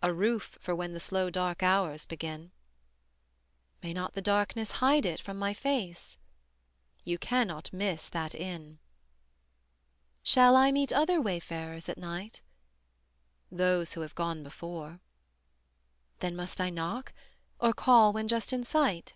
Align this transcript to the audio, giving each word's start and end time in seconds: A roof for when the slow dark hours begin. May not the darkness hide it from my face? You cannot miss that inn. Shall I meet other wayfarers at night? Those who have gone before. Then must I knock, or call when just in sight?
A 0.00 0.14
roof 0.14 0.56
for 0.60 0.76
when 0.76 0.92
the 0.92 1.00
slow 1.00 1.28
dark 1.28 1.60
hours 1.60 2.06
begin. 2.06 2.52
May 3.82 3.92
not 3.92 4.12
the 4.14 4.22
darkness 4.22 4.70
hide 4.78 5.04
it 5.04 5.20
from 5.20 5.36
my 5.40 5.54
face? 5.54 6.18
You 7.02 7.18
cannot 7.18 7.72
miss 7.72 8.08
that 8.10 8.32
inn. 8.32 8.78
Shall 10.22 10.54
I 10.54 10.70
meet 10.70 10.92
other 10.92 11.20
wayfarers 11.20 11.88
at 11.88 11.98
night? 11.98 12.42
Those 13.50 13.94
who 13.94 14.02
have 14.02 14.14
gone 14.14 14.44
before. 14.44 15.00
Then 16.20 16.36
must 16.36 16.60
I 16.60 16.70
knock, 16.70 17.12
or 17.58 17.72
call 17.72 18.12
when 18.12 18.28
just 18.28 18.52
in 18.52 18.62
sight? 18.62 19.14